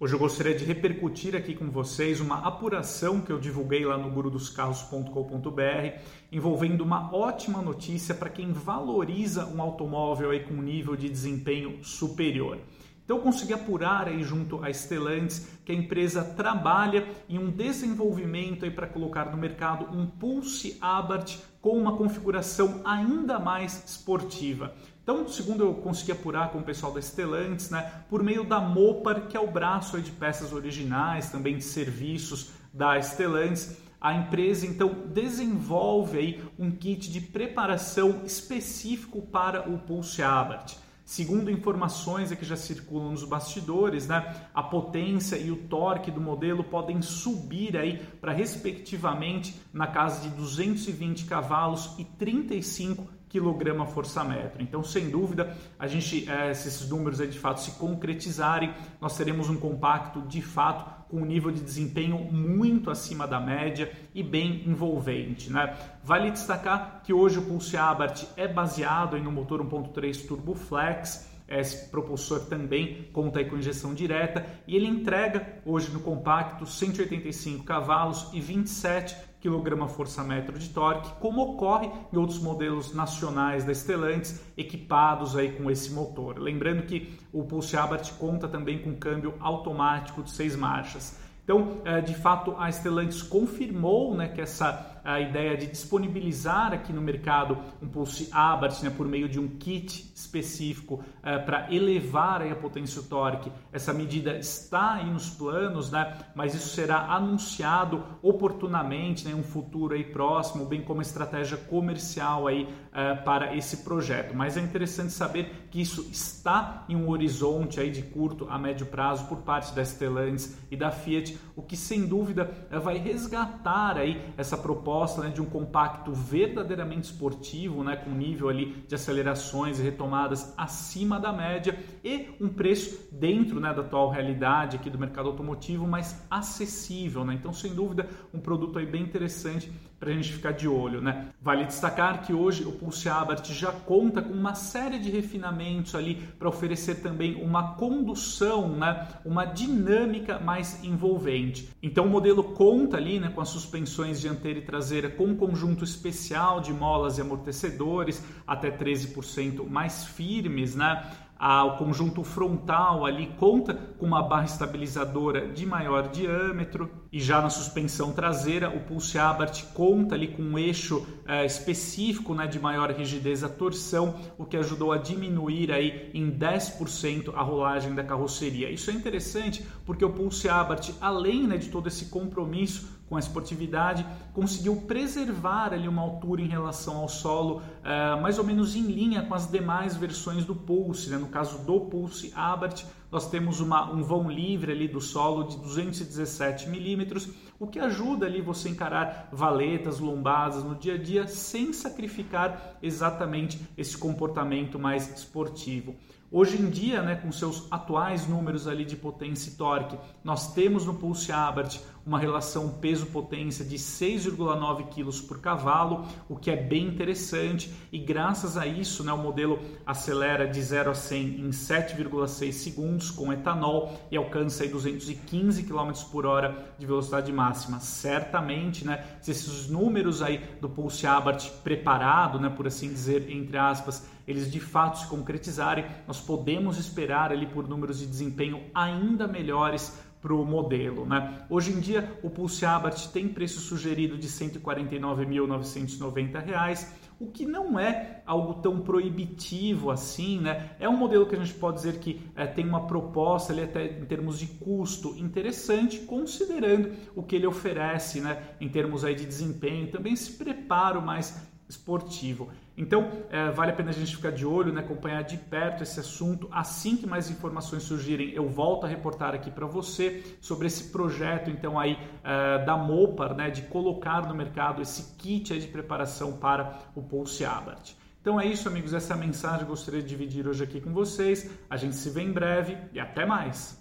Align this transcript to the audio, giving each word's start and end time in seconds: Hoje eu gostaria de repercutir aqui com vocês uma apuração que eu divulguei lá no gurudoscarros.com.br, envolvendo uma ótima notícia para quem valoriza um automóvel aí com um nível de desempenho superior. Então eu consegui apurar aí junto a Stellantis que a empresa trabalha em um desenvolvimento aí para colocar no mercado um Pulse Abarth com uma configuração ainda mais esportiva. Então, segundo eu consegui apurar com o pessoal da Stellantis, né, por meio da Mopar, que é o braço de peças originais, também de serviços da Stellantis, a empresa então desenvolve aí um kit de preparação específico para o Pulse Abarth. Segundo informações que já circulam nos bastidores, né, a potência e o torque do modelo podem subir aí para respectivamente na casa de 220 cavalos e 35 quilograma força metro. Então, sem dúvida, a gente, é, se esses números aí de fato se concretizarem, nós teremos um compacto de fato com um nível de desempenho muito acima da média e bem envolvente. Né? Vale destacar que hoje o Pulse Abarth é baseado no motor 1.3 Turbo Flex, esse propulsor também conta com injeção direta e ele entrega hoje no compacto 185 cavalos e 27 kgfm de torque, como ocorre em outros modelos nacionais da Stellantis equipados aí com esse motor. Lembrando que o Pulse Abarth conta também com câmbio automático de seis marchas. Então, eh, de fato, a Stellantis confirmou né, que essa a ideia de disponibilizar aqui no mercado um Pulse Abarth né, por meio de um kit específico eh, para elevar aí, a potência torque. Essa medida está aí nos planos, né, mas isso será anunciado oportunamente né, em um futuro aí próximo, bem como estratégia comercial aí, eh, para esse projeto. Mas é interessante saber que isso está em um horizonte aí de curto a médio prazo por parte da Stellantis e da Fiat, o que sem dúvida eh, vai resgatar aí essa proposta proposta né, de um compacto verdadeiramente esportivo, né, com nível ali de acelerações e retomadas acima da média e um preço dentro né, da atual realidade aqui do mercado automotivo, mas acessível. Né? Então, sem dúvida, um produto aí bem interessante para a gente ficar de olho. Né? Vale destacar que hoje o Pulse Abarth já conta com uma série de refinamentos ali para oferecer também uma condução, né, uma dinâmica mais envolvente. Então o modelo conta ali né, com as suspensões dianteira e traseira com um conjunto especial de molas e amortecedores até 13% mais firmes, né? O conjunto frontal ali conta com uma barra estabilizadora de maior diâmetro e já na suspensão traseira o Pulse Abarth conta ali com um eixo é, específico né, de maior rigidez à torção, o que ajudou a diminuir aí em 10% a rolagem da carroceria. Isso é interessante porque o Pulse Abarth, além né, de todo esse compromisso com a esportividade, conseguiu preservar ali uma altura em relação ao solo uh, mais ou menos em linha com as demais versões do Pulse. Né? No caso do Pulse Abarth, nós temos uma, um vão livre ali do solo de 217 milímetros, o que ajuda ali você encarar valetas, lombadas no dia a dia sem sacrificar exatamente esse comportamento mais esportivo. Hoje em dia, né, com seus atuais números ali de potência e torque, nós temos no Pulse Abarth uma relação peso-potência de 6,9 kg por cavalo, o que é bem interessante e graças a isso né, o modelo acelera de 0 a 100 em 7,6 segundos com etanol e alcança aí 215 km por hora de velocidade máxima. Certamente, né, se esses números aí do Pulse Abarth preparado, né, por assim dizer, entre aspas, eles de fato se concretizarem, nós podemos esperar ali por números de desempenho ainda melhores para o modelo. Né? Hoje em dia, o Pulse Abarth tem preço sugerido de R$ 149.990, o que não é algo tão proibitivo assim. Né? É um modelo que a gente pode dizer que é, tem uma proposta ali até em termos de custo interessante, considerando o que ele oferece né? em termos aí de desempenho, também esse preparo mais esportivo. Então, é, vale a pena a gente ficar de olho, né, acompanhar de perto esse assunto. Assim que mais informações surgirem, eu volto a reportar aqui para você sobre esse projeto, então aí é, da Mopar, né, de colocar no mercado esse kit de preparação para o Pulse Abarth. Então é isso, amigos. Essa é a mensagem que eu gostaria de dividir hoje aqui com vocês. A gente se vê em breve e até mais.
Hoje 0.00 0.14
eu 0.14 0.18
gostaria 0.20 0.54
de 0.54 0.64
repercutir 0.64 1.34
aqui 1.34 1.56
com 1.56 1.72
vocês 1.72 2.20
uma 2.20 2.46
apuração 2.46 3.20
que 3.20 3.32
eu 3.32 3.38
divulguei 3.40 3.84
lá 3.84 3.98
no 3.98 4.08
gurudoscarros.com.br, 4.12 5.98
envolvendo 6.30 6.82
uma 6.82 7.12
ótima 7.12 7.60
notícia 7.60 8.14
para 8.14 8.30
quem 8.30 8.52
valoriza 8.52 9.46
um 9.46 9.60
automóvel 9.60 10.30
aí 10.30 10.44
com 10.44 10.54
um 10.54 10.62
nível 10.62 10.94
de 10.94 11.08
desempenho 11.08 11.82
superior. 11.82 12.58
Então 13.04 13.16
eu 13.16 13.22
consegui 13.24 13.52
apurar 13.52 14.06
aí 14.06 14.22
junto 14.22 14.62
a 14.62 14.72
Stellantis 14.72 15.48
que 15.64 15.72
a 15.72 15.74
empresa 15.74 16.22
trabalha 16.22 17.08
em 17.28 17.36
um 17.36 17.50
desenvolvimento 17.50 18.64
aí 18.64 18.70
para 18.70 18.86
colocar 18.86 19.32
no 19.32 19.36
mercado 19.36 19.98
um 19.98 20.06
Pulse 20.06 20.78
Abarth 20.80 21.40
com 21.60 21.76
uma 21.76 21.96
configuração 21.96 22.82
ainda 22.84 23.40
mais 23.40 23.82
esportiva. 23.84 24.72
Então, 25.10 25.26
segundo 25.26 25.64
eu 25.64 25.72
consegui 25.72 26.12
apurar 26.12 26.50
com 26.50 26.58
o 26.58 26.62
pessoal 26.62 26.92
da 26.92 27.00
Stellantis, 27.00 27.70
né, 27.70 27.90
por 28.10 28.22
meio 28.22 28.44
da 28.44 28.60
Mopar, 28.60 29.26
que 29.26 29.38
é 29.38 29.40
o 29.40 29.50
braço 29.50 29.98
de 30.02 30.10
peças 30.10 30.52
originais, 30.52 31.30
também 31.30 31.56
de 31.56 31.64
serviços 31.64 32.50
da 32.74 33.00
Stellantis, 33.00 33.78
a 33.98 34.12
empresa 34.12 34.66
então 34.66 35.06
desenvolve 35.06 36.18
aí 36.18 36.44
um 36.58 36.70
kit 36.70 37.10
de 37.10 37.22
preparação 37.22 38.20
específico 38.26 39.22
para 39.22 39.66
o 39.66 39.78
Pulse 39.78 40.22
Abarth. 40.22 40.76
Segundo 41.06 41.50
informações 41.50 42.30
que 42.30 42.44
já 42.44 42.54
circulam 42.54 43.12
nos 43.12 43.24
bastidores, 43.24 44.06
né, 44.06 44.46
a 44.52 44.62
potência 44.62 45.36
e 45.36 45.50
o 45.50 45.56
torque 45.56 46.10
do 46.10 46.20
modelo 46.20 46.62
podem 46.62 47.00
subir 47.00 47.78
aí 47.78 47.96
para 48.20 48.32
respectivamente 48.32 49.58
na 49.72 49.86
casa 49.86 50.20
de 50.20 50.36
220 50.36 51.24
cavalos 51.24 51.94
e 51.96 52.04
35 52.04 53.08
quilograma 53.28 53.86
força 53.86 54.24
metro. 54.24 54.62
Então, 54.62 54.82
sem 54.82 55.10
dúvida, 55.10 55.56
a 55.78 55.86
gente, 55.86 56.28
é, 56.28 56.52
se 56.54 56.68
esses 56.68 56.88
números 56.88 57.20
aí 57.20 57.28
de 57.28 57.38
fato 57.38 57.60
se 57.60 57.72
concretizarem, 57.72 58.72
nós 59.00 59.16
teremos 59.16 59.48
um 59.48 59.56
compacto 59.56 60.22
de 60.22 60.40
fato 60.40 60.98
com 61.08 61.22
um 61.22 61.24
nível 61.24 61.50
de 61.50 61.60
desempenho 61.60 62.18
muito 62.18 62.90
acima 62.90 63.26
da 63.26 63.40
média 63.40 63.90
e 64.14 64.22
bem 64.22 64.62
envolvente. 64.66 65.50
Né? 65.50 65.76
Vale 66.04 66.30
destacar 66.30 67.02
que 67.02 67.12
hoje 67.12 67.38
o 67.38 67.42
Pulse 67.42 67.76
Abarth 67.76 68.24
é 68.36 68.46
baseado 68.46 69.18
no 69.18 69.32
motor 69.32 69.62
1.3 69.64 70.26
Turbo 70.26 70.54
Flex, 70.54 71.28
esse 71.48 71.88
propulsor 71.88 72.40
também 72.40 73.08
conta 73.10 73.42
com 73.42 73.56
injeção 73.56 73.94
direta 73.94 74.44
e 74.66 74.76
ele 74.76 74.86
entrega 74.86 75.60
hoje 75.64 75.90
no 75.90 76.00
compacto 76.00 76.66
185 76.66 77.64
cavalos 77.64 78.28
e 78.34 78.40
27 78.40 79.16
kgfm 79.40 80.58
de 80.58 80.68
torque, 80.70 81.12
como 81.20 81.42
ocorre 81.42 81.90
em 82.12 82.16
outros 82.16 82.40
modelos 82.40 82.94
nacionais 82.94 83.64
da 83.64 83.72
Stellantis 83.72 84.40
equipados 84.56 85.36
aí 85.36 85.52
com 85.52 85.70
esse 85.70 85.92
motor. 85.92 86.38
Lembrando 86.38 86.82
que 86.82 87.18
o 87.32 87.44
Pulse 87.44 87.76
Abarth 87.76 88.18
conta 88.18 88.48
também 88.48 88.78
com 88.80 88.94
câmbio 88.94 89.34
automático 89.40 90.22
de 90.22 90.30
seis 90.30 90.56
marchas. 90.56 91.18
Então, 91.44 91.78
eh, 91.84 92.02
de 92.02 92.14
fato, 92.14 92.54
a 92.58 92.70
Stellantis 92.70 93.22
confirmou 93.22 94.14
né, 94.14 94.28
que 94.28 94.40
essa 94.40 94.97
a 95.08 95.20
ideia 95.20 95.56
de 95.56 95.66
disponibilizar 95.66 96.74
aqui 96.74 96.92
no 96.92 97.00
mercado 97.00 97.56
um 97.80 97.88
Pulse 97.88 98.28
Abarth 98.30 98.82
né, 98.82 98.90
por 98.90 99.08
meio 99.08 99.26
de 99.26 99.40
um 99.40 99.48
kit 99.48 100.12
específico 100.14 101.02
eh, 101.22 101.38
para 101.38 101.72
elevar 101.72 102.42
aí, 102.42 102.50
a 102.50 102.56
potência 102.56 103.00
torque. 103.02 103.50
Essa 103.72 103.94
medida 103.94 104.36
está 104.36 104.96
aí 104.96 105.10
nos 105.10 105.30
planos, 105.30 105.90
né, 105.90 106.18
mas 106.34 106.54
isso 106.54 106.68
será 106.68 107.06
anunciado 107.06 108.04
oportunamente 108.20 109.24
né, 109.24 109.30
em 109.30 109.34
um 109.34 109.42
futuro 109.42 109.94
aí 109.94 110.04
próximo, 110.04 110.66
bem 110.66 110.82
como 110.82 111.00
estratégia 111.00 111.56
comercial 111.56 112.46
aí, 112.46 112.68
eh, 112.92 113.14
para 113.14 113.56
esse 113.56 113.78
projeto. 113.78 114.36
Mas 114.36 114.58
é 114.58 114.60
interessante 114.60 115.12
saber 115.12 115.68
que 115.70 115.80
isso 115.80 116.06
está 116.10 116.84
em 116.86 116.96
um 116.96 117.08
horizonte 117.08 117.80
aí 117.80 117.90
de 117.90 118.02
curto 118.02 118.46
a 118.50 118.58
médio 118.58 118.84
prazo 118.84 119.24
por 119.26 119.38
parte 119.38 119.74
da 119.74 119.82
Stellantis 119.82 120.58
e 120.70 120.76
da 120.76 120.90
Fiat, 120.90 121.38
o 121.56 121.62
que 121.62 121.78
sem 121.78 122.06
dúvida 122.06 122.50
eh, 122.70 122.78
vai 122.78 122.98
resgatar 122.98 123.96
aí 123.96 124.20
essa 124.36 124.56
proposta 124.56 124.97
proposta 124.98 125.22
né, 125.22 125.30
de 125.30 125.40
um 125.40 125.44
compacto 125.44 126.12
verdadeiramente 126.12 127.04
esportivo, 127.04 127.84
né, 127.84 127.96
com 127.96 128.10
nível 128.10 128.48
ali 128.48 128.84
de 128.88 128.94
acelerações 128.94 129.78
e 129.78 129.82
retomadas 129.82 130.52
acima 130.56 131.20
da 131.20 131.32
média 131.32 131.78
e 132.02 132.30
um 132.40 132.48
preço 132.48 133.08
dentro 133.12 133.60
né, 133.60 133.72
da 133.72 133.82
atual 133.82 134.10
realidade 134.10 134.76
aqui 134.76 134.90
do 134.90 134.98
mercado 134.98 135.28
automotivo, 135.28 135.86
mas 135.86 136.26
acessível. 136.28 137.24
Né? 137.24 137.34
Então, 137.34 137.52
sem 137.52 137.74
dúvida, 137.74 138.08
um 138.34 138.40
produto 138.40 138.78
aí 138.78 138.86
bem 138.86 139.02
interessante 139.02 139.70
para 139.98 140.10
a 140.10 140.12
gente 140.12 140.32
ficar 140.32 140.52
de 140.52 140.68
olho. 140.68 141.00
Né? 141.00 141.28
Vale 141.40 141.64
destacar 141.64 142.22
que 142.22 142.32
hoje 142.32 142.64
o 142.64 142.72
Pulse 142.72 143.08
Abarth 143.08 143.46
já 143.46 143.72
conta 143.72 144.22
com 144.22 144.32
uma 144.32 144.54
série 144.54 144.98
de 144.98 145.10
refinamentos 145.10 145.94
ali 145.94 146.16
para 146.38 146.48
oferecer 146.48 146.96
também 146.96 147.34
uma 147.42 147.74
condução, 147.74 148.68
né, 148.68 149.08
uma 149.24 149.44
dinâmica 149.44 150.38
mais 150.38 150.82
envolvente. 150.84 151.68
Então 151.82 152.06
o 152.06 152.10
modelo 152.10 152.42
conta 152.42 152.96
ali 152.96 153.18
né, 153.18 153.30
com 153.34 153.40
as 153.40 153.48
suspensões 153.48 154.20
dianteira 154.20 154.58
e 154.58 154.62
traseira 154.62 155.08
com 155.08 155.24
um 155.24 155.36
conjunto 155.36 155.84
especial 155.84 156.60
de 156.60 156.72
molas 156.72 157.18
e 157.18 157.20
amortecedores 157.20 158.22
até 158.46 158.70
13% 158.70 159.68
mais 159.68 160.04
firmes, 160.04 160.74
né? 160.74 161.04
O 161.40 161.76
conjunto 161.76 162.24
frontal 162.24 163.06
ali 163.06 163.28
conta 163.38 163.74
com 163.98 164.06
uma 164.06 164.22
barra 164.22 164.46
estabilizadora 164.46 165.48
de 165.48 165.64
maior 165.64 166.08
diâmetro 166.08 166.90
e 167.12 167.20
já 167.20 167.40
na 167.40 167.48
suspensão 167.48 168.12
traseira 168.12 168.68
o 168.68 168.80
Pulse 168.80 169.18
Abarth 169.18 169.72
conta 169.72 170.14
ali 170.14 170.28
com 170.28 170.42
um 170.42 170.58
eixo 170.58 171.06
é, 171.26 171.46
específico 171.46 172.34
né, 172.34 172.46
de 172.46 172.58
maior 172.58 172.90
rigidez 172.90 173.44
à 173.44 173.48
torção, 173.48 174.16
o 174.36 174.44
que 174.44 174.56
ajudou 174.56 174.92
a 174.92 174.98
diminuir 174.98 175.70
aí 175.72 176.10
em 176.12 176.30
10% 176.30 177.32
a 177.34 177.42
rolagem 177.42 177.94
da 177.94 178.02
carroceria. 178.02 178.70
Isso 178.70 178.90
é 178.90 178.94
interessante 178.94 179.64
porque 179.86 180.04
o 180.04 180.10
Pulse 180.10 180.48
Abarth, 180.48 180.90
além 181.00 181.46
né, 181.46 181.56
de 181.56 181.68
todo 181.68 181.86
esse 181.86 182.06
compromisso 182.06 182.97
com 183.08 183.16
a 183.16 183.18
esportividade, 183.18 184.06
conseguiu 184.32 184.76
preservar 184.76 185.72
ali 185.72 185.88
uma 185.88 186.02
altura 186.02 186.42
em 186.42 186.48
relação 186.48 186.98
ao 186.98 187.08
solo 187.08 187.56
uh, 187.58 188.20
mais 188.20 188.38
ou 188.38 188.44
menos 188.44 188.76
em 188.76 188.82
linha 188.82 189.22
com 189.22 189.34
as 189.34 189.50
demais 189.50 189.96
versões 189.96 190.44
do 190.44 190.54
Pulse. 190.54 191.08
Né? 191.10 191.16
No 191.16 191.28
caso 191.28 191.58
do 191.64 191.80
Pulse 191.80 192.32
Abarth, 192.34 192.84
nós 193.10 193.30
temos 193.30 193.60
uma, 193.60 193.90
um 193.90 194.02
vão 194.02 194.30
livre 194.30 194.72
ali 194.72 194.86
do 194.86 195.00
solo 195.00 195.44
de 195.44 195.56
217 195.56 196.68
milímetros, 196.68 197.28
o 197.58 197.66
que 197.66 197.78
ajuda 197.78 198.26
ali 198.26 198.42
você 198.42 198.68
encarar 198.68 199.28
valetas, 199.32 199.98
lombadas 199.98 200.62
no 200.62 200.74
dia 200.74 200.94
a 200.94 200.98
dia 200.98 201.26
sem 201.26 201.72
sacrificar 201.72 202.76
exatamente 202.82 203.60
esse 203.76 203.96
comportamento 203.96 204.78
mais 204.78 205.10
esportivo. 205.16 205.96
Hoje 206.30 206.60
em 206.60 206.68
dia, 206.68 207.00
né, 207.00 207.14
com 207.14 207.32
seus 207.32 207.66
atuais 207.70 208.28
números 208.28 208.68
ali 208.68 208.84
de 208.84 208.94
potência 208.94 209.48
e 209.48 209.54
torque, 209.54 209.98
nós 210.22 210.52
temos 210.52 210.84
no 210.84 210.92
Pulse 210.92 211.32
Abarth 211.32 211.80
uma 212.08 212.18
relação 212.18 212.70
peso-potência 212.70 213.62
de 213.62 213.76
6,9 213.76 214.88
kg 214.88 215.22
por 215.26 215.40
cavalo, 215.40 216.06
o 216.26 216.34
que 216.34 216.50
é 216.50 216.56
bem 216.56 216.86
interessante 216.86 217.70
e 217.92 217.98
graças 217.98 218.56
a 218.56 218.66
isso 218.66 219.04
né, 219.04 219.12
o 219.12 219.18
modelo 219.18 219.58
acelera 219.84 220.48
de 220.48 220.60
0 220.62 220.90
a 220.90 220.94
100 220.94 221.40
em 221.40 221.50
7,6 221.50 222.52
segundos 222.52 223.10
com 223.10 223.30
etanol 223.30 223.92
e 224.10 224.16
alcança 224.16 224.62
aí 224.62 224.70
215 224.70 225.62
km 225.64 225.92
por 226.10 226.24
hora 226.24 226.72
de 226.78 226.86
velocidade 226.86 227.30
máxima. 227.30 227.78
Certamente, 227.78 228.86
né, 228.86 229.04
se 229.20 229.30
esses 229.30 229.68
números 229.68 230.22
aí 230.22 230.42
do 230.62 230.68
Pulse 230.70 231.06
Abarth 231.06 231.50
preparado, 231.62 232.40
né, 232.40 232.48
por 232.48 232.66
assim 232.66 232.88
dizer, 232.88 233.30
entre 233.30 233.58
aspas, 233.58 234.08
eles 234.26 234.50
de 234.50 234.60
fato 234.60 234.98
se 234.98 235.06
concretizarem, 235.06 235.86
nós 236.06 236.20
podemos 236.20 236.78
esperar 236.78 237.32
ali 237.32 237.46
por 237.46 237.66
números 237.66 237.98
de 237.98 238.06
desempenho 238.06 238.62
ainda 238.74 239.26
melhores 239.26 239.98
para 240.20 240.34
o 240.34 240.44
modelo. 240.44 241.06
Né? 241.06 241.46
Hoje 241.48 241.72
em 241.72 241.80
dia, 241.80 242.18
o 242.22 242.30
Pulse 242.30 242.66
Abarth 242.66 243.12
tem 243.12 243.28
preço 243.28 243.60
sugerido 243.60 244.18
de 244.18 244.26
R$ 244.26 244.32
149.990, 244.32 246.98
o 247.20 247.26
que 247.26 247.44
não 247.44 247.78
é 247.78 248.22
algo 248.24 248.54
tão 248.54 248.80
proibitivo 248.80 249.90
assim. 249.90 250.40
Né? 250.40 250.70
É 250.78 250.88
um 250.88 250.96
modelo 250.96 251.26
que 251.26 251.34
a 251.34 251.38
gente 251.38 251.54
pode 251.54 251.76
dizer 251.76 251.98
que 251.98 252.20
é, 252.36 252.46
tem 252.46 252.66
uma 252.66 252.86
proposta 252.86 253.52
ali 253.52 253.62
até 253.62 253.98
em 253.98 254.04
termos 254.04 254.38
de 254.38 254.46
custo 254.46 255.16
interessante, 255.18 255.98
considerando 256.00 256.92
o 257.14 257.22
que 257.22 257.36
ele 257.36 257.46
oferece 257.46 258.20
né? 258.20 258.42
em 258.60 258.68
termos 258.68 259.04
aí 259.04 259.14
de 259.14 259.26
desempenho, 259.26 259.90
também 259.90 260.12
esse 260.12 260.32
preparo 260.32 261.02
mais 261.02 261.48
esportivo. 261.68 262.48
Então, 262.76 263.10
é, 263.30 263.50
vale 263.50 263.72
a 263.72 263.74
pena 263.74 263.90
a 263.90 263.92
gente 263.92 264.16
ficar 264.16 264.30
de 264.30 264.46
olho, 264.46 264.72
né, 264.72 264.80
acompanhar 264.80 265.22
de 265.22 265.36
perto 265.36 265.82
esse 265.82 266.00
assunto. 266.00 266.48
Assim 266.50 266.96
que 266.96 267.06
mais 267.06 267.30
informações 267.30 267.82
surgirem, 267.82 268.30
eu 268.30 268.48
volto 268.48 268.84
a 268.84 268.88
reportar 268.88 269.34
aqui 269.34 269.50
para 269.50 269.66
você 269.66 270.24
sobre 270.40 270.66
esse 270.66 270.84
projeto, 270.84 271.50
então 271.50 271.78
aí 271.78 271.98
é, 272.24 272.64
da 272.64 272.76
Mopar, 272.76 273.34
né, 273.34 273.50
de 273.50 273.62
colocar 273.62 274.26
no 274.26 274.34
mercado 274.34 274.80
esse 274.80 275.16
kit 275.16 275.58
de 275.58 275.66
preparação 275.66 276.36
para 276.38 276.78
o 276.94 277.02
Pulse 277.02 277.44
Abarth. 277.44 277.96
Então 278.20 278.40
é 278.40 278.46
isso, 278.46 278.68
amigos. 278.68 278.92
Essa 278.92 279.14
é 279.14 279.16
a 279.16 279.18
mensagem 279.18 279.58
que 279.58 279.64
eu 279.64 279.68
gostaria 279.68 280.02
de 280.02 280.08
dividir 280.08 280.46
hoje 280.46 280.62
aqui 280.62 280.80
com 280.80 280.92
vocês. 280.92 281.50
A 281.70 281.76
gente 281.76 281.96
se 281.96 282.10
vê 282.10 282.22
em 282.22 282.32
breve 282.32 282.76
e 282.92 283.00
até 283.00 283.24
mais. 283.24 283.78